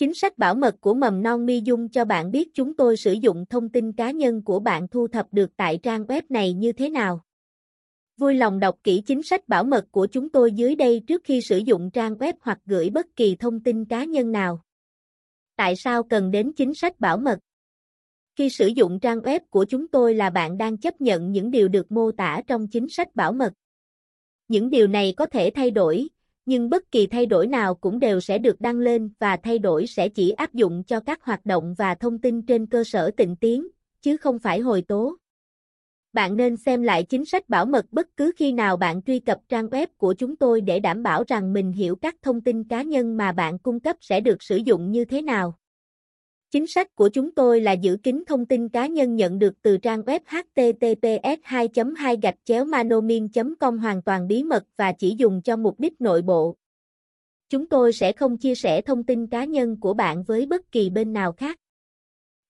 [0.00, 3.12] Chính sách bảo mật của mầm non Mi Dung cho bạn biết chúng tôi sử
[3.12, 6.72] dụng thông tin cá nhân của bạn thu thập được tại trang web này như
[6.72, 7.24] thế nào.
[8.16, 11.40] Vui lòng đọc kỹ chính sách bảo mật của chúng tôi dưới đây trước khi
[11.40, 14.62] sử dụng trang web hoặc gửi bất kỳ thông tin cá nhân nào.
[15.56, 17.38] Tại sao cần đến chính sách bảo mật?
[18.36, 21.68] Khi sử dụng trang web của chúng tôi là bạn đang chấp nhận những điều
[21.68, 23.52] được mô tả trong chính sách bảo mật.
[24.48, 26.08] Những điều này có thể thay đổi,
[26.50, 29.86] nhưng bất kỳ thay đổi nào cũng đều sẽ được đăng lên và thay đổi
[29.86, 33.36] sẽ chỉ áp dụng cho các hoạt động và thông tin trên cơ sở tịnh
[33.36, 33.66] tiến,
[34.02, 35.16] chứ không phải hồi tố.
[36.12, 39.38] Bạn nên xem lại chính sách bảo mật bất cứ khi nào bạn truy cập
[39.48, 42.82] trang web của chúng tôi để đảm bảo rằng mình hiểu các thông tin cá
[42.82, 45.58] nhân mà bạn cung cấp sẽ được sử dụng như thế nào.
[46.50, 49.78] Chính sách của chúng tôi là giữ kín thông tin cá nhân nhận được từ
[49.78, 53.28] trang web https 2 2 gạch chéo manomin
[53.60, 56.56] com hoàn toàn bí mật và chỉ dùng cho mục đích nội bộ.
[57.48, 60.90] Chúng tôi sẽ không chia sẻ thông tin cá nhân của bạn với bất kỳ
[60.90, 61.58] bên nào khác.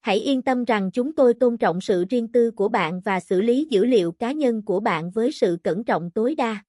[0.01, 3.41] Hãy yên tâm rằng chúng tôi tôn trọng sự riêng tư của bạn và xử
[3.41, 6.65] lý dữ liệu cá nhân của bạn với sự cẩn trọng tối đa.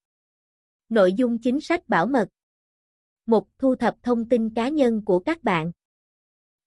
[0.90, 2.28] Nội dung chính sách bảo mật
[3.26, 3.48] 1.
[3.58, 5.72] Thu thập thông tin cá nhân của các bạn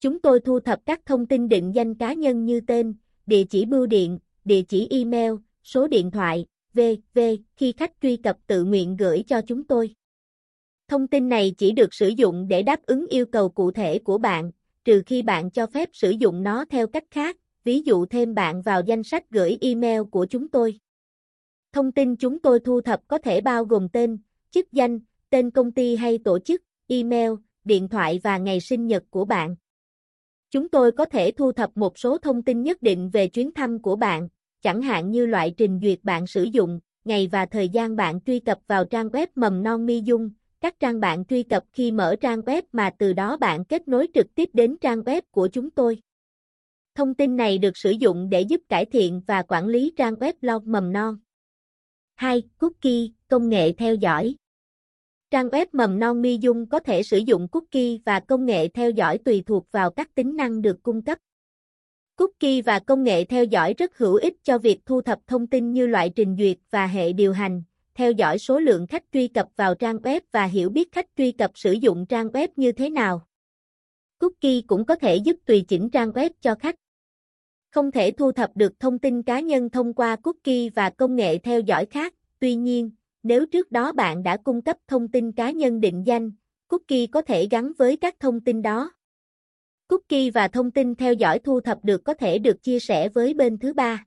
[0.05, 2.95] Chúng tôi thu thập các thông tin định danh cá nhân như tên,
[3.27, 7.19] địa chỉ bưu điện, địa chỉ email, số điện thoại, v.v.
[7.57, 9.95] khi khách truy cập tự nguyện gửi cho chúng tôi.
[10.89, 14.19] Thông tin này chỉ được sử dụng để đáp ứng yêu cầu cụ thể của
[14.19, 14.51] bạn,
[14.85, 18.63] trừ khi bạn cho phép sử dụng nó theo cách khác, ví dụ thêm bạn
[18.63, 20.79] vào danh sách gửi email của chúng tôi.
[21.73, 24.19] Thông tin chúng tôi thu thập có thể bao gồm tên,
[24.51, 27.31] chức danh, tên công ty hay tổ chức, email,
[27.65, 29.57] điện thoại và ngày sinh nhật của bạn.
[30.55, 33.83] Chúng tôi có thể thu thập một số thông tin nhất định về chuyến thăm
[33.83, 34.29] của bạn,
[34.63, 38.41] chẳng hạn như loại trình duyệt bạn sử dụng, ngày và thời gian bạn truy
[38.41, 42.17] cập vào trang web mầm non mi dung, các trang bạn truy cập khi mở
[42.21, 45.71] trang web mà từ đó bạn kết nối trực tiếp đến trang web của chúng
[45.71, 45.99] tôi.
[46.95, 50.33] Thông tin này được sử dụng để giúp cải thiện và quản lý trang web
[50.41, 51.19] blog mầm non.
[52.15, 52.43] 2.
[52.59, 54.35] Cookie, công nghệ theo dõi.
[55.35, 58.91] Trang web mầm non Mi Dung có thể sử dụng cookie và công nghệ theo
[58.91, 61.19] dõi tùy thuộc vào các tính năng được cung cấp.
[62.17, 65.73] Cookie và công nghệ theo dõi rất hữu ích cho việc thu thập thông tin
[65.73, 67.63] như loại trình duyệt và hệ điều hành,
[67.95, 71.33] theo dõi số lượng khách truy cập vào trang web và hiểu biết khách truy
[71.33, 73.27] cập sử dụng trang web như thế nào.
[74.19, 76.77] Cookie cũng có thể giúp tùy chỉnh trang web cho khách.
[77.71, 81.39] Không thể thu thập được thông tin cá nhân thông qua cookie và công nghệ
[81.39, 82.91] theo dõi khác, tuy nhiên,
[83.25, 86.31] nếu trước đó bạn đã cung cấp thông tin cá nhân định danh,
[86.69, 88.93] cookie có thể gắn với các thông tin đó.
[89.89, 93.35] Cookie và thông tin theo dõi thu thập được có thể được chia sẻ với
[93.35, 94.05] bên thứ ba.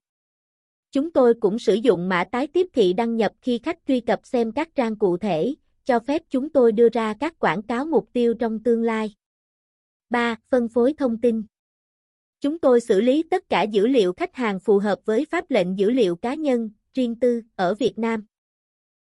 [0.91, 4.19] Chúng tôi cũng sử dụng mã tái tiếp thị đăng nhập khi khách truy cập
[4.23, 5.55] xem các trang cụ thể,
[5.85, 9.15] cho phép chúng tôi đưa ra các quảng cáo mục tiêu trong tương lai.
[10.09, 10.35] 3.
[10.49, 11.43] Phân phối thông tin
[12.41, 15.77] Chúng tôi xử lý tất cả dữ liệu khách hàng phù hợp với pháp lệnh
[15.77, 18.25] dữ liệu cá nhân, riêng tư, ở Việt Nam.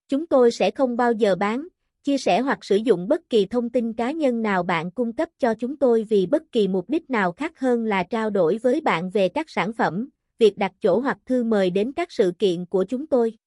[0.07, 1.67] Chúng tôi sẽ không bao giờ bán,
[2.03, 5.29] chia sẻ hoặc sử dụng bất kỳ thông tin cá nhân nào bạn cung cấp
[5.39, 8.81] cho chúng tôi vì bất kỳ mục đích nào khác hơn là trao đổi với
[8.81, 12.65] bạn về các sản phẩm, việc đặt chỗ hoặc thư mời đến các sự kiện
[12.65, 13.37] của chúng tôi.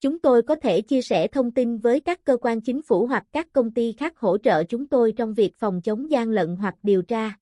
[0.00, 3.24] Chúng tôi có thể chia sẻ thông tin với các cơ quan chính phủ hoặc
[3.32, 6.74] các công ty khác hỗ trợ chúng tôi trong việc phòng chống gian lận hoặc
[6.82, 7.38] điều tra.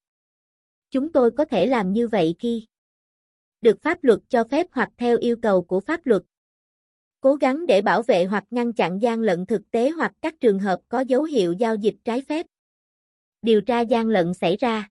[0.91, 2.67] Chúng tôi có thể làm như vậy khi
[3.61, 6.23] được pháp luật cho phép hoặc theo yêu cầu của pháp luật
[7.25, 10.59] cố gắng để bảo vệ hoặc ngăn chặn gian lận thực tế hoặc các trường
[10.59, 12.47] hợp có dấu hiệu giao dịch trái phép.
[13.43, 14.89] Điều tra gian lận xảy ra.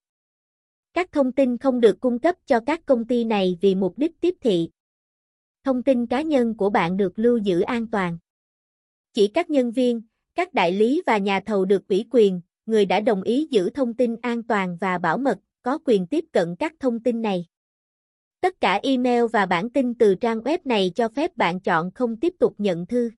[0.93, 4.11] Các thông tin không được cung cấp cho các công ty này vì mục đích
[4.21, 4.69] tiếp thị.
[5.63, 8.17] Thông tin cá nhân của bạn được lưu giữ an toàn.
[9.13, 10.01] Chỉ các nhân viên,
[10.35, 13.93] các đại lý và nhà thầu được ủy quyền, người đã đồng ý giữ thông
[13.93, 17.45] tin an toàn và bảo mật, có quyền tiếp cận các thông tin này.
[18.43, 22.17] Tất cả email và bản tin từ trang web này cho phép bạn chọn không
[22.17, 23.09] tiếp tục nhận thư.